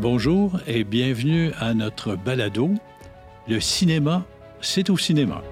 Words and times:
Bonjour 0.00 0.60
et 0.68 0.84
bienvenue 0.84 1.50
à 1.58 1.74
notre 1.74 2.14
balado. 2.14 2.72
Le 3.48 3.58
cinéma, 3.58 4.24
c'est 4.60 4.90
au 4.90 4.96
cinéma. 4.96 5.42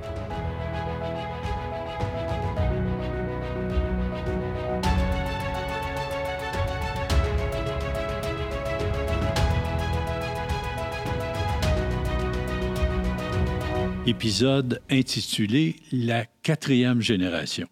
Épisode 14.06 14.80
intitulé 14.88 15.74
La 15.90 16.24
quatrième 16.44 17.00
génération. 17.00 17.66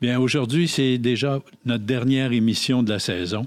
Bien, 0.00 0.18
aujourd'hui, 0.18 0.66
c'est 0.66 0.98
déjà 0.98 1.38
notre 1.64 1.84
dernière 1.84 2.32
émission 2.32 2.82
de 2.82 2.90
la 2.90 2.98
saison. 2.98 3.44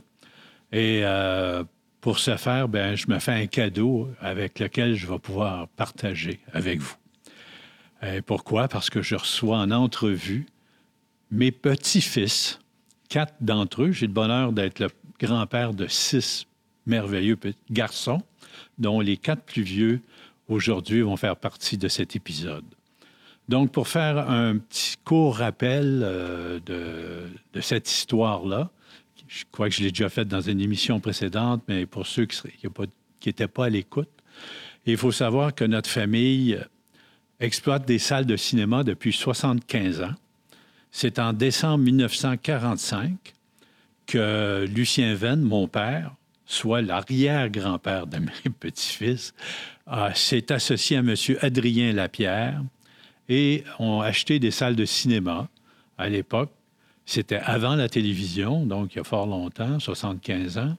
Et 0.72 1.02
euh, 1.04 1.66
pour 2.06 2.20
ce 2.20 2.38
faire, 2.38 2.68
bien, 2.68 2.94
je 2.94 3.08
me 3.08 3.18
fais 3.18 3.32
un 3.32 3.48
cadeau 3.48 4.12
avec 4.22 4.60
lequel 4.60 4.94
je 4.94 5.08
vais 5.08 5.18
pouvoir 5.18 5.68
partager 5.70 6.40
avec 6.54 6.80
vous. 6.80 6.94
Et 8.04 8.22
pourquoi? 8.22 8.68
Parce 8.68 8.92
que 8.92 9.02
je 9.02 9.16
reçois 9.16 9.58
en 9.58 9.72
entrevue 9.72 10.46
mes 11.32 11.52
petits-fils, 11.52 12.60
quatre 13.10 13.34
d'entre 13.42 13.82
eux. 13.82 13.92
J'ai 13.92 14.06
le 14.06 14.14
bonheur 14.14 14.54
d'être 14.54 14.78
le 14.78 14.90
grand-père 15.20 15.74
de 15.74 15.88
six 15.88 16.46
merveilleux 16.86 17.40
garçons, 17.72 18.22
dont 18.78 19.00
les 19.00 19.18
quatre 19.18 19.42
plus 19.42 19.64
vieux 19.64 20.00
aujourd'hui 20.48 21.02
vont 21.02 21.18
faire 21.18 21.36
partie 21.36 21.80
de 21.80 21.88
cet 21.88 22.16
épisode. 22.16 22.66
Donc, 23.50 23.72
pour 23.72 23.88
faire 23.88 24.30
un 24.30 24.60
petit 24.60 24.94
court 25.04 25.38
rappel 25.38 26.02
euh, 26.04 26.60
de, 26.68 27.62
cette 27.62 27.90
histoire-là, 27.90 28.70
je 29.28 29.44
crois 29.52 29.70
que 29.70 29.76
je 29.76 29.84
l'ai 29.84 29.90
déjà 29.90 30.10
fait 30.10 30.26
dans 30.26 30.42
une 30.42 30.62
émission 30.62 31.00
précédente, 31.00 31.64
mais 31.68 31.86
pour 31.86 32.06
ceux 32.06 32.26
qui 32.26 32.42
n'étaient 33.26 33.48
pas 33.48 33.66
à 33.66 33.70
l'écoute, 33.70 34.10
il 34.86 34.98
faut 34.98 35.12
savoir 35.12 35.56
que 35.56 35.66
notre 35.66 35.90
famille 35.90 36.60
exploite 37.40 37.86
des 37.86 38.00
salles 38.00 38.26
de 38.26 38.38
cinéma 38.38 38.84
depuis 38.84 39.14
75 39.14 40.02
ans. 40.02 40.14
C'est 40.92 41.20
en 41.20 41.34
décembre 41.34 41.84
1945 41.84 43.34
que 44.06 44.66
Lucien 44.70 45.16
Venn, 45.16 45.42
mon 45.42 45.68
père, 45.68 46.14
soit 46.46 46.82
l'arrière-grand-père 46.82 48.08
de 48.08 48.20
mes 48.20 48.52
petits-fils, 48.60 49.34
s'est 50.14 50.52
associé 50.52 50.98
à 50.98 51.00
M. 51.00 51.16
Adrien 51.42 51.92
Lapierre, 51.94 52.62
et 53.30 53.64
ont 53.80 54.02
acheté 54.02 54.40
des 54.40 54.52
salles 54.52 54.76
de 54.76 54.86
cinéma 54.86 55.50
à 55.98 56.10
l'époque. 56.10 56.52
C'était 57.06 57.38
avant 57.38 57.76
la 57.76 57.88
télévision, 57.88 58.66
donc 58.66 58.94
il 58.94 58.98
y 58.98 59.02
a 59.02 59.04
fort 59.04 59.28
longtemps, 59.28 59.80
75 59.80 60.58
ans. 60.58 60.76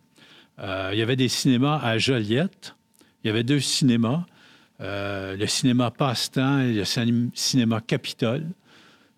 Euh, 0.59 0.91
il 0.93 0.99
y 0.99 1.03
avait 1.03 1.17
des 1.17 1.29
cinémas 1.29 1.79
à 1.79 1.99
Joliette. 1.99 2.75
Il 3.23 3.29
y 3.29 3.31
avait 3.31 3.45
deux 3.45 3.61
cinémas, 3.61 4.25
euh, 4.81 5.37
le 5.37 5.47
cinéma 5.47 5.91
Passe-Temps 5.91 6.61
et 6.61 6.73
le 6.73 6.85
cinéma 7.35 7.81
Capitole. 7.81 8.45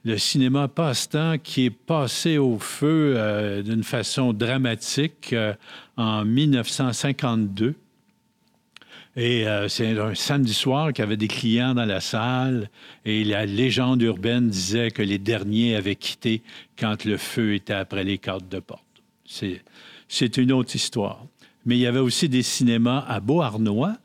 Le 0.05 0.19
cinéma 0.19 0.69
Passe-Temps 0.69 1.39
qui 1.43 1.67
est 1.67 1.71
passé 1.71 2.39
au 2.39 2.59
feu 2.59 3.15
euh, 3.17 3.63
d'une 3.63 3.85
façon 3.85 4.33
dramatique 4.33 5.35
en 5.97 6.25
1952 6.25 7.75
et 9.19 9.49
euh, 9.49 9.67
c'est 9.67 9.99
un 9.99 10.15
samedi 10.15 10.55
soir 10.55 10.93
qu'il 10.93 11.03
y 11.03 11.07
avait 11.07 11.17
des 11.17 11.27
clients 11.27 11.75
dans 11.75 11.85
la 11.85 12.01
salle 12.01 12.71
et 13.05 13.25
la 13.25 13.47
légende 13.47 14.01
urbaine 14.01 14.49
disait 14.49 14.93
que 14.93 15.03
les 15.03 15.19
derniers 15.19 15.75
avaient 15.75 15.97
quitté 15.97 16.41
quand 16.79 17.05
le 17.05 17.17
feu 17.17 17.55
était 17.55 17.73
après 17.73 18.05
les 18.05 18.19
cartes 18.19 18.49
de 18.49 18.61
porte. 18.61 18.85
C'est 19.27 20.37
une 20.37 20.53
autre 20.53 20.77
histoire. 20.77 21.27
Mais 21.67 21.77
il 21.77 21.81
y 21.81 21.87
avait 21.87 21.99
aussi 21.99 22.29
des 22.29 22.45
cinémas 22.45 23.05
à 23.09 23.19
Beauharnois, 23.19 23.97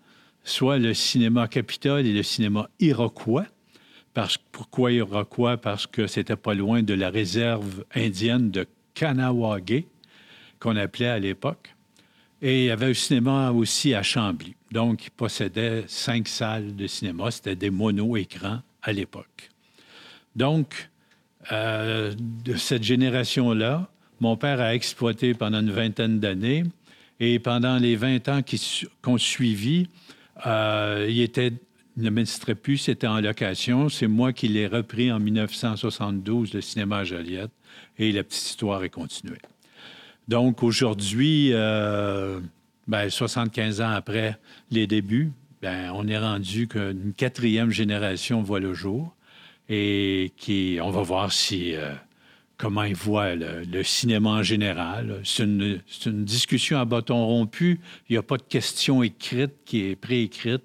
soit 0.43 0.79
le 0.79 0.95
cinéma 0.95 1.47
Capitole 1.47 2.07
et 2.07 2.13
le 2.13 2.23
cinéma 2.23 2.67
Iroquois. 2.79 3.45
Pourquoi 4.51 4.93
Iroquois? 4.93 5.57
Parce 5.57 5.85
que 5.85 6.07
c'était 6.07 6.35
pas 6.35 6.55
loin 6.55 6.81
de 6.81 6.95
la 6.95 7.11
réserve 7.11 7.85
indienne 7.93 8.49
de 8.49 8.65
Kanawagé, 8.95 9.85
qu'on 10.59 10.75
appelait 10.75 11.07
à 11.09 11.19
l'époque. 11.19 11.75
Et 12.41 12.63
il 12.63 12.65
y 12.65 12.71
avait 12.71 12.87
un 12.87 12.93
cinéma 12.95 13.51
aussi 13.51 13.93
à 13.93 14.01
Chambly. 14.01 14.55
Donc, 14.73 15.05
il 15.05 15.11
possédait 15.11 15.83
cinq 15.85 16.27
salles 16.27 16.75
de 16.75 16.87
cinéma. 16.87 17.29
C'était 17.29 17.55
des 17.55 17.69
mono-écrans 17.69 18.61
à 18.81 18.91
l'époque. 18.91 19.51
Donc, 20.35 20.89
euh, 21.51 22.15
de 22.17 22.55
cette 22.55 22.81
génération-là, 22.81 23.87
mon 24.19 24.35
père 24.35 24.59
a 24.59 24.73
exploité 24.73 25.35
pendant 25.35 25.59
une 25.59 25.69
vingtaine 25.69 26.19
d'années. 26.19 26.63
Et 27.19 27.37
pendant 27.37 27.77
les 27.77 27.95
20 27.95 28.27
ans 28.29 28.41
qui 28.41 28.87
ont 29.05 29.19
suivi, 29.19 29.89
euh, 30.47 31.05
il 31.07 31.21
était 31.21 31.53
ne 31.95 32.53
plus, 32.55 32.79
c'était 32.79 33.05
en 33.05 33.21
location. 33.21 33.89
C'est 33.89 34.07
moi 34.07 34.33
qui 34.33 34.47
l'ai 34.47 34.65
repris 34.65 35.11
en 35.11 35.19
1972, 35.19 36.55
le 36.55 36.61
cinéma 36.61 37.03
Joliette, 37.03 37.51
et 37.99 38.11
la 38.11 38.23
petite 38.23 38.43
histoire 38.43 38.83
est 38.83 38.89
continuée. 38.89 39.37
Donc 40.27 40.63
aujourd'hui, 40.63 41.49
euh, 41.51 42.39
ben, 42.87 43.09
75 43.09 43.81
ans 43.81 43.91
après 43.91 44.37
les 44.71 44.87
débuts, 44.87 45.31
ben, 45.61 45.91
on 45.93 46.07
est 46.07 46.17
rendu 46.17 46.67
qu'une 46.67 47.13
quatrième 47.15 47.71
génération 47.71 48.41
voit 48.41 48.59
le 48.59 48.73
jour 48.73 49.15
et 49.69 50.33
qui, 50.37 50.79
on 50.81 50.91
va 50.91 51.01
voir 51.01 51.31
si 51.31 51.75
euh, 51.75 51.93
comment 52.57 52.83
ils 52.83 52.95
voient 52.95 53.35
le, 53.35 53.83
cinéma 53.83 54.29
en 54.31 54.43
général. 54.43 55.21
C'est 55.23 55.43
une, 55.43 55.79
discussion 56.05 56.79
à 56.79 56.85
bâton 56.85 57.25
rompu. 57.25 57.79
Il 58.09 58.13
n'y 58.13 58.17
a 58.17 58.23
pas 58.23 58.37
de 58.37 58.43
question 58.43 59.03
écrite 59.03 59.53
qui 59.65 59.85
est 59.85 59.95
préécrite. 59.95 60.63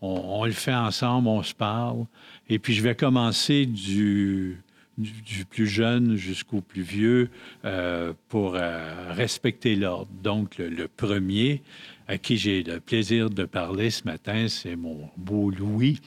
On, 0.00 0.44
le 0.44 0.50
fait 0.50 0.74
ensemble, 0.74 1.28
on 1.28 1.44
se 1.44 1.54
parle. 1.54 2.06
Et 2.48 2.58
puis 2.58 2.74
je 2.74 2.82
vais 2.82 2.96
commencer 2.96 3.66
du, 3.66 4.60
du, 4.98 5.44
plus 5.44 5.66
jeune 5.66 6.16
jusqu'au 6.16 6.60
plus 6.60 6.82
vieux 6.82 7.30
euh, 7.64 8.12
pour 8.28 8.54
euh, 8.54 9.12
respecter 9.12 9.76
l'ordre. 9.76 10.10
Donc, 10.22 10.58
le, 10.58 10.88
premier 10.88 11.62
à 12.08 12.18
qui 12.18 12.36
j'ai 12.36 12.62
le 12.62 12.80
plaisir 12.80 13.30
de 13.30 13.44
parler 13.44 13.90
ce 13.90 14.04
matin, 14.04 14.48
c'est 14.48 14.76
mon 14.76 15.08
beau 15.16 15.50
Louis. 15.50 16.00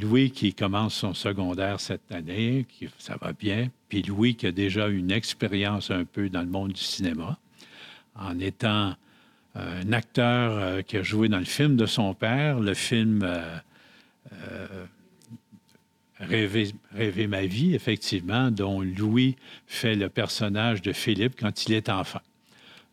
Louis 0.00 0.30
qui 0.30 0.52
commence 0.52 0.94
son 0.94 1.14
secondaire 1.14 1.80
cette 1.80 2.12
année, 2.12 2.66
qui, 2.68 2.88
ça 2.98 3.16
va 3.20 3.32
bien. 3.32 3.70
Puis 3.88 4.02
Louis 4.02 4.34
qui 4.34 4.46
a 4.46 4.52
déjà 4.52 4.88
une 4.88 5.10
expérience 5.10 5.90
un 5.90 6.04
peu 6.04 6.28
dans 6.28 6.42
le 6.42 6.48
monde 6.48 6.72
du 6.72 6.82
cinéma, 6.82 7.38
en 8.14 8.38
étant 8.38 8.94
euh, 9.56 9.82
un 9.82 9.92
acteur 9.92 10.84
qui 10.84 10.98
a 10.98 11.02
joué 11.02 11.28
dans 11.28 11.38
le 11.38 11.44
film 11.44 11.76
de 11.76 11.86
son 11.86 12.12
père, 12.14 12.60
le 12.60 12.74
film 12.74 13.26
Rêver, 16.20 17.26
ma 17.28 17.46
vie, 17.46 17.74
effectivement, 17.74 18.50
dont 18.50 18.80
Louis 18.80 19.36
fait 19.66 19.94
le 19.94 20.08
personnage 20.08 20.82
de 20.82 20.92
Philippe 20.92 21.34
quand 21.38 21.66
il 21.66 21.74
est 21.74 21.88
enfant. 21.88 22.20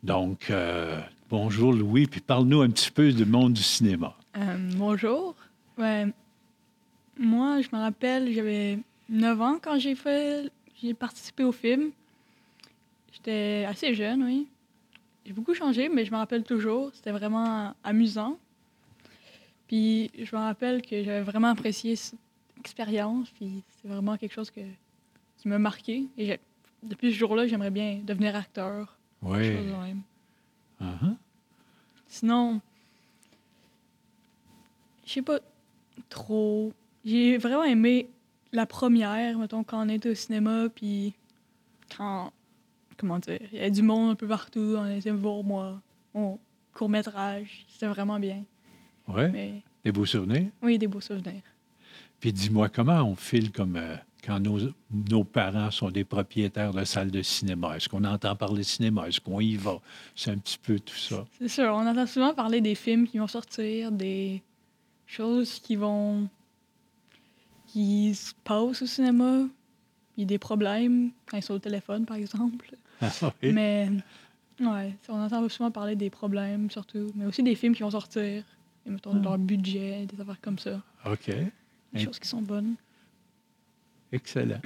Donc, 0.04 0.52
euh, 0.52 1.02
bonjour 1.30 1.74
Louis, 1.74 2.06
puis 2.06 2.22
parle-nous 2.22 2.62
un 2.62 2.70
petit 2.70 2.92
peu 2.92 3.12
du 3.12 3.26
monde 3.26 3.54
du 3.54 3.64
cinéma. 3.64 4.16
Euh, 4.38 4.58
bonjour. 4.76 5.36
Ouais. 5.78 6.06
Moi, 7.18 7.62
je 7.62 7.70
me 7.76 7.82
rappelle, 7.82 8.32
j'avais 8.32 8.78
9 9.10 9.42
ans 9.42 9.58
quand 9.60 9.80
j'ai 9.80 9.96
fait, 9.96 10.52
j'ai 10.82 10.94
participé 10.94 11.44
au 11.44 11.52
film. 11.52 11.90
J'étais 13.12 13.66
assez 13.68 13.96
jeune, 13.96 14.24
oui. 14.24 14.48
J'ai 15.26 15.34
beaucoup 15.34 15.56
changé, 15.56 15.90
mais 15.90 16.06
je 16.06 16.12
me 16.12 16.18
rappelle 16.18 16.44
toujours. 16.44 16.92
C'était 16.94 17.12
vraiment 17.12 17.74
amusant. 17.84 18.38
Puis 19.68 20.12
je 20.16 20.36
me 20.36 20.42
rappelle 20.42 20.84
que 20.84 21.04
j'avais 21.04 21.22
vraiment 21.22 21.48
apprécié 21.48 21.96
expérience, 22.66 23.30
puis 23.30 23.64
c'est 23.70 23.88
vraiment 23.88 24.18
quelque 24.18 24.34
chose 24.34 24.50
que, 24.50 24.62
qui 25.38 25.48
m'a 25.48 25.60
marqué. 25.60 26.08
Et 26.18 26.40
depuis 26.82 27.12
ce 27.12 27.18
jour-là, 27.18 27.48
j'aimerais 27.48 27.70
bien 27.70 28.02
devenir 28.04 28.36
acteur. 28.36 28.98
Oui. 29.22 29.56
Uh-huh. 30.82 31.16
Sinon, 32.08 32.60
je 35.06 35.12
sais 35.14 35.22
pas 35.22 35.40
trop. 36.10 36.74
J'ai 37.06 37.38
vraiment 37.38 37.64
aimé 37.64 38.10
la 38.52 38.66
première, 38.66 39.38
mettons, 39.38 39.64
quand 39.64 39.86
on 39.86 39.90
était 39.90 40.10
au 40.10 40.16
cinéma, 40.16 40.68
puis 40.74 41.14
quand, 41.96 42.32
comment 42.98 43.20
dire, 43.20 43.40
il 43.52 43.60
y 43.60 43.62
a 43.62 43.70
du 43.70 43.84
monde 43.84 44.12
un 44.12 44.16
peu 44.16 44.28
partout, 44.28 44.76
on 44.78 44.88
était 44.88 45.12
voir 45.12 45.44
moi, 45.44 45.82
mon 46.14 46.40
court-métrage, 46.74 47.66
c'était 47.70 47.88
vraiment 47.88 48.20
bien. 48.20 48.44
Oui? 49.08 49.62
Des 49.84 49.92
beaux 49.92 50.06
souvenirs? 50.06 50.50
Oui, 50.64 50.80
des 50.80 50.88
beaux 50.88 51.02
souvenirs. 51.02 51.44
Puis 52.20 52.34
dis-moi, 52.34 52.70
comment 52.70 53.02
on 53.04 53.16
file 53.16 53.52
comme 53.52 53.76
euh, 53.76 53.96
quand 54.26 54.40
nos, 54.40 55.24
parents 55.24 55.70
sont 55.72 55.92
des 55.92 56.04
propriétaires 56.04 56.74
de 56.74 56.84
salles 56.84 57.12
de 57.12 57.22
cinéma? 57.22 57.76
Est-ce 57.78 57.88
qu'on 57.90 58.04
entend 58.04 58.36
parler 58.36 58.60
de 58.60 58.64
cinéma? 58.64 59.08
Est-ce 59.08 59.22
qu'on 59.22 59.40
y 59.40 59.56
va? 59.56 59.80
C'est 60.16 60.32
un 60.32 60.38
petit 60.38 60.58
peu 60.58 60.80
tout 60.80 60.96
ça. 60.96 61.26
C'est 61.40 61.48
sûr. 61.48 61.66
On 61.74 61.86
entend 61.86 62.08
souvent 62.08 62.34
parler 62.34 62.62
des 62.62 62.76
films 62.76 63.08
qui 63.08 63.18
vont 63.20 63.28
sortir, 63.28 63.92
des 63.92 64.42
choses 65.06 65.60
qui 65.60 65.76
vont. 65.76 66.28
qui 67.68 68.16
se 68.16 68.34
passent 68.44 68.82
au 68.82 68.86
cinéma. 68.88 69.44
Il 70.18 70.22
y 70.22 70.24
a 70.24 70.28
des 70.28 70.40
problèmes 70.40 71.12
quand 71.30 71.38
ils 71.38 71.44
sont 71.44 71.56
au 71.56 71.60
téléphone, 71.60 72.06
par 72.06 72.18
exemple. 72.18 72.76
Ah, 73.02 73.12
Mais 73.44 73.90
Ouais, 74.62 74.96
on 75.10 75.20
entend 75.22 75.50
souvent 75.50 75.70
parler 75.70 75.98
des 75.98 76.10
problèmes, 76.10 76.72
surtout, 76.72 77.12
mais 77.14 77.26
aussi 77.26 77.44
des 77.44 77.56
films 77.56 77.76
qui 77.76 77.84
vont 77.84 77.92
sortir, 77.92 78.42
et 78.86 78.90
mettons 78.90 79.12
Ah. 79.14 79.22
leur 79.22 79.38
budget, 79.38 80.06
des 80.06 80.22
affaires 80.22 80.40
comme 80.40 80.58
ça. 80.58 80.82
OK. 81.06 81.30
Des 81.96 82.06
choses 82.06 82.20
qui 82.20 82.28
sont 82.28 82.42
bonnes. 82.42 82.76
Excellent. 84.12 84.62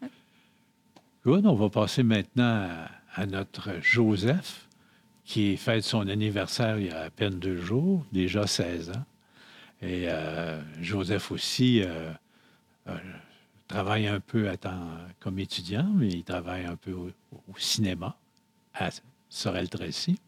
Good. 1.24 1.46
On 1.46 1.54
va 1.54 1.68
passer 1.68 2.02
maintenant 2.02 2.68
à, 2.68 2.90
à 3.14 3.26
notre 3.26 3.80
Joseph, 3.82 4.68
qui 5.24 5.56
fête 5.56 5.84
son 5.84 6.08
anniversaire 6.08 6.78
il 6.78 6.86
y 6.86 6.90
a 6.90 7.02
à 7.02 7.10
peine 7.10 7.38
deux 7.38 7.56
jours, 7.56 8.06
déjà 8.12 8.46
16 8.46 8.90
ans. 8.90 9.04
Et 9.82 10.04
euh, 10.08 10.60
Joseph 10.80 11.30
aussi 11.30 11.82
euh, 11.82 12.12
euh, 12.88 12.96
travaille 13.66 14.06
un 14.06 14.20
peu 14.20 14.48
à 14.48 14.56
temps 14.56 14.88
comme 15.20 15.38
étudiant, 15.38 15.90
mais 15.94 16.08
il 16.08 16.24
travaille 16.24 16.64
un 16.64 16.76
peu 16.76 16.92
au, 16.92 17.10
au 17.32 17.58
cinéma 17.58 18.16
à 18.74 18.90
Sorel-Tracy. 19.28 20.18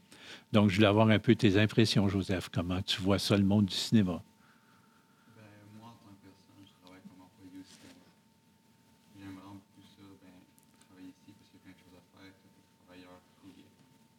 Donc, 0.53 0.71
je 0.71 0.77
voulais 0.77 0.89
avoir 0.89 1.09
un 1.09 1.19
peu 1.19 1.35
tes 1.35 1.59
impressions, 1.59 2.09
Joseph. 2.09 2.49
Comment 2.53 2.81
tu 2.83 3.01
vois 3.01 3.19
ça, 3.19 3.37
le 3.37 3.45
monde 3.45 3.67
du 3.67 3.75
cinéma? 3.75 4.23
Ben, 5.37 5.43
moi, 5.81 5.89
en 5.89 5.97
tant 6.05 6.13
que 6.13 6.29
personne, 6.29 6.61
je 6.65 6.73
travaille 6.81 7.01
comme 7.09 7.25
employé 7.25 7.57
au 7.57 7.65
cinéma. 7.65 8.05
J'aime 9.17 9.35
vraiment 9.37 9.57
beaucoup 9.61 9.85
ça, 9.85 10.05
ben, 10.21 10.37
travailler 10.89 11.09
ici 11.09 11.33
parce 11.37 11.49
qu'il 11.49 11.57
y 11.57 11.61
a 11.61 11.65
plein 11.65 11.77
de 11.77 11.83
choses 11.83 11.97
à 11.97 12.05
faire. 12.17 12.33
Tous 12.37 12.53
les 12.53 12.65
travailleurs, 12.85 13.21
tous 13.41 13.53
les 13.57 13.65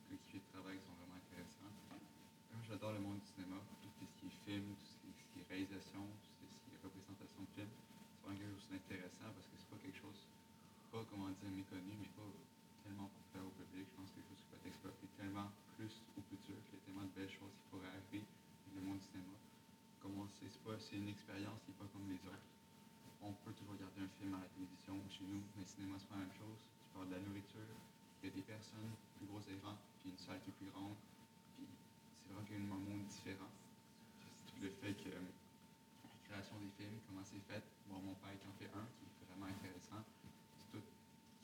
coéquipiers 0.09 0.41
de 0.41 0.49
travail 0.53 0.77
sont 0.81 0.93
vraiment 0.97 1.17
intéressants. 1.21 1.73
Moi, 1.89 2.61
j'adore 2.65 2.93
le 2.97 3.01
monde 3.01 3.21
du 3.21 3.29
cinéma, 3.29 3.57
tout 3.81 3.89
ce 3.93 3.97
qui 4.17 4.25
est 4.25 4.37
film, 4.41 4.65
tout 4.73 4.89
ce 4.89 4.97
qui 5.01 5.07
est, 5.09 5.17
ce 5.17 5.25
qui 5.33 5.37
est 5.37 5.47
réalisation, 5.53 6.01
tout 6.01 6.49
ce 6.49 6.57
qui 6.65 6.69
est 6.73 6.81
représentation 6.81 7.41
de 7.45 7.51
film. 7.53 7.69
C'est 7.69 8.21
vraiment 8.25 8.37
quelque 8.41 8.57
chose 8.57 8.69
d'intéressant 8.73 9.29
parce 9.37 9.47
que 9.49 9.55
c'est 9.61 9.69
pas 9.69 9.81
quelque 9.85 10.01
chose, 10.01 10.19
pas 10.89 11.05
dire 11.63 11.79
méconnu, 11.79 11.95
mais 12.01 12.11
pas 12.15 12.27
tellement 12.83 13.07
populaire 13.07 13.47
au 13.47 13.53
public. 13.55 13.87
Je 13.87 13.95
pense 13.95 14.09
que 14.11 14.19
quelque 14.19 14.35
chose 14.35 14.41
qui 14.43 14.47
peut 14.51 14.59
être 14.59 14.67
exploité 14.67 15.03
tellement 15.15 15.49
plus 15.79 15.93
au 16.17 16.21
futur, 16.27 16.57
qu'il 16.67 16.75
y 16.75 16.79
a 16.79 16.83
tellement 16.83 17.07
de 17.07 17.13
belles 17.15 17.31
choses 17.31 17.53
qui 17.55 17.65
pourraient 17.71 17.91
arriver 17.91 18.23
dans 18.23 18.75
le 18.75 18.81
monde 18.83 18.99
du 18.99 19.07
cinéma 19.07 19.33
comme 20.03 20.19
on 20.19 20.27
sait, 20.27 20.51
c'est 20.51 20.99
une 20.99 21.07
expérience 21.07 21.63
qui 21.63 21.71
n'est 21.71 21.79
pas 21.79 21.87
comme 21.95 22.03
les 22.11 22.19
autres. 22.27 22.43
On 23.23 23.31
peut 23.47 23.55
toujours 23.55 23.79
regarder 23.79 24.03
un 24.03 24.11
film 24.19 24.35
à 24.35 24.43
la 24.43 24.51
télévision 24.51 24.99
ou 24.99 25.07
chez 25.07 25.23
nous, 25.23 25.39
mais 25.55 25.63
le 25.63 25.69
cinéma, 25.71 25.95
c'est 25.95 26.11
pas 26.11 26.19
la 26.19 26.27
même 26.27 26.35
chose. 26.35 26.59
Tu 26.59 26.91
parles 26.91 27.07
de 27.07 27.15
la 27.15 27.23
nourriture, 27.23 27.71
il 28.19 28.27
y 28.27 28.27
a 28.27 28.35
des 28.35 28.43
personnes, 28.43 28.91
plus 29.15 29.23
gros 29.31 29.39
écrans, 29.47 29.79
puis 30.03 30.11
une 30.11 30.19
salle 30.19 30.43
qui 30.43 30.51
est 30.51 30.59
plus 30.59 30.67
grande, 30.75 30.99
puis 31.55 31.63
c'est 32.19 32.35
vraiment 32.35 32.75
un 32.75 32.83
monde 32.83 33.07
différent. 33.07 33.47
Tout 34.51 34.59
le 34.59 34.75
fait 34.83 34.91
que 34.91 35.07
la 35.07 35.23
création 36.27 36.59
des 36.59 36.71
films, 36.75 36.99
comment 37.07 37.23
c'est 37.23 37.39
fait. 37.47 37.63
Bon, 37.87 38.03
mon 38.03 38.19
père 38.19 38.35
qui 38.35 38.43
en 38.51 38.55
fait 38.59 38.71
un, 38.75 38.83
qui 38.99 39.07
est 39.07 39.27
vraiment 39.31 39.47
intéressant. 39.47 40.03
C'est 40.59 40.67
tout, 40.67 40.83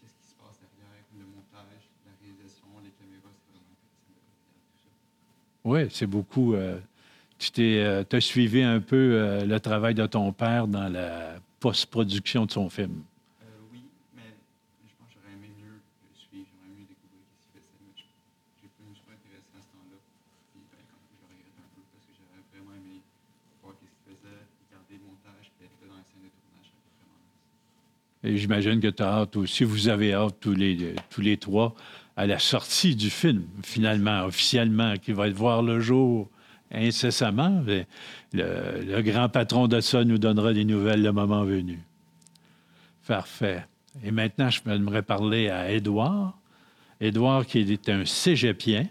qu'est-ce 0.04 0.19
qui 0.19 0.27
se 0.27 0.36
passe 0.36 0.60
derrière, 0.60 1.00
le 1.16 1.24
montage, 1.31 1.88
la 2.04 2.12
réalisation, 2.19 2.68
les 2.83 2.92
caméras, 2.92 3.31
c'est 3.39 3.56
vraiment 3.56 3.71
intéressant 3.71 4.04
de 4.04 4.19
regarder 4.19 4.68
tout 4.68 4.83
ça. 4.83 4.92
Oui, 5.69 5.86
c'est 5.92 6.07
beaucoup. 6.07 6.56
euh, 6.56 6.80
tu 7.38 7.51
t'es, 7.51 7.77
euh, 7.77 8.04
t'as 8.04 8.19
suivi 8.19 8.63
un 8.63 8.80
peu 8.80 8.95
euh, 9.13 9.45
le 9.45 9.60
travail 9.60 9.94
de 9.94 10.04
ton 10.07 10.31
père 10.33 10.68
dans 10.68 10.89
la 10.89 11.36
post-production 11.60 12.48
de 12.48 12.51
son 12.51 12.69
film. 12.69 13.04
Euh, 13.44 13.45
oui, 13.71 13.83
mais 14.16 14.24
je 14.89 14.94
pense 14.98 15.10
que 15.13 15.21
j'aurais 15.21 15.38
aimé 15.38 15.54
mieux 15.62 15.77
le 15.77 16.10
suivre, 16.18 16.48
j'aurais 16.50 16.74
aimé 16.74 16.89
découvrir 16.89 17.21
ce 17.21 17.38
qu'il 17.38 17.62
faisait. 17.62 17.77
mais 17.86 17.94
je 17.94 18.01
j'ai 18.66 18.69
pas- 18.74 18.89
je 18.98 19.01
pas 19.06 19.13
intéressé 19.13 19.45
à 19.54 19.62
ce 19.62 19.69
temps-là. 19.77 19.98
Puis 20.50 20.62
ben, 20.74 20.81
je 20.89 21.21
regrette 21.21 21.54
un 21.62 21.69
peu 21.77 21.81
parce 21.94 22.06
que 22.10 22.13
j'aurais 22.18 22.42
vraiment 22.50 22.74
aimé 22.74 22.98
voir 23.62 23.77
ce 23.77 23.86
qu'il 23.86 23.94
faisait, 24.10 24.42
regarder 24.74 24.95
le 24.98 25.06
montage, 25.06 25.45
puis 25.54 25.69
être 25.69 25.77
dans 25.86 25.94
la 26.01 26.06
scène 26.10 26.25
de 26.25 26.33
tournage, 26.33 26.69
vraiment. 26.98 27.21
Et 28.25 28.33
j'imagine 28.42 28.81
que 28.81 28.89
tu 28.89 29.06
as 29.06 29.21
hâte 29.21 29.38
aussi, 29.38 29.62
vous 29.69 29.86
avez 29.86 30.18
hâte 30.18 30.42
tous 30.42 30.57
les, 30.57 30.98
tous 31.13 31.21
les 31.21 31.38
trois 31.38 31.77
à 32.19 32.27
la 32.27 32.38
sortie 32.38 32.98
du 32.98 33.10
film, 33.10 33.45
finalement, 33.63 34.25
officiellement, 34.25 34.95
qui 34.98 35.13
va 35.13 35.30
être 35.30 35.38
voir 35.38 35.63
le 35.63 35.80
jour 35.80 36.30
incessamment. 36.69 37.63
Le, 38.33 39.01
grand 39.01 39.30
patron 39.30 39.69
de 39.69 39.80
ça 39.80 40.04
nous 40.04 40.18
donnera 40.18 40.51
des 40.51 40.66
nouvelles 40.66 41.01
le 41.01 41.13
moment 41.13 41.45
venu. 41.45 41.80
Parfait. 43.07 43.66
Et 44.04 44.12
maintenant, 44.12 44.50
je 44.50 44.60
m'aimerais 44.66 45.01
parler 45.01 45.50
à 45.50 45.71
Édouard. 45.71 46.38
Édouard, 47.00 47.45
qui 47.45 47.60
est 47.60 47.88
un 47.88 48.04
cégepien 48.04 48.86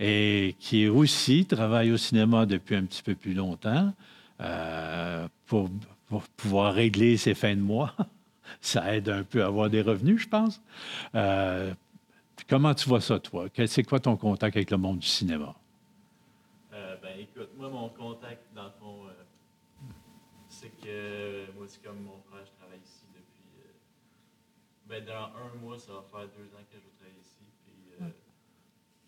et 0.00 0.56
qui 0.58 0.88
aussi 0.88 1.44
travaille 1.44 1.92
au 1.92 1.98
cinéma 1.98 2.46
depuis 2.46 2.76
un 2.76 2.84
petit 2.84 3.02
peu 3.02 3.14
plus 3.14 3.34
longtemps 3.34 3.92
euh, 4.40 5.28
pour, 5.44 5.68
pour 6.08 6.22
pouvoir 6.22 6.72
régler 6.72 7.18
ses 7.18 7.34
fins 7.34 7.54
de 7.54 7.60
mois. 7.60 7.94
Ça 8.62 8.96
aide 8.96 9.10
un 9.10 9.24
peu 9.24 9.42
à 9.42 9.48
avoir 9.48 9.68
des 9.68 9.82
revenus, 9.82 10.22
je 10.22 10.28
pense. 10.28 10.62
Euh, 11.14 11.74
comment 12.48 12.74
tu 12.74 12.88
vois 12.88 13.00
ça, 13.00 13.18
toi? 13.18 13.46
C'est 13.66 13.82
quoi 13.84 14.00
ton 14.00 14.16
contact 14.16 14.56
avec 14.56 14.70
le 14.70 14.76
monde 14.76 14.98
du 14.98 15.06
cinéma? 15.06 15.54
Euh, 16.72 16.96
ben 17.02 17.18
écoute, 17.20 17.50
moi 17.56 17.68
mon 17.70 17.88
contact 17.90 18.52
dans 18.54 18.64
le 18.64 18.70
fond, 18.72 19.06
euh, 19.08 19.12
c'est 20.48 20.70
que 20.70 20.86
euh, 20.86 21.46
moi 21.56 21.66
c'est 21.68 21.82
comme 21.82 22.00
mon 22.02 22.18
frère, 22.30 22.44
je 22.44 22.52
travaille 22.58 22.80
ici 22.80 23.04
depuis. 23.14 23.62
euh, 23.64 23.72
ben 24.86 25.04
dans 25.04 25.30
un 25.36 25.54
mois, 25.60 25.78
ça 25.78 25.92
va 25.92 26.02
faire 26.02 26.28
deux 26.36 26.46
ans 26.54 26.64
que 26.70 26.78
je 26.78 26.88
travaille 26.98 27.18
ici. 27.20 27.44
Puis 27.64 27.92
euh, 28.00 28.10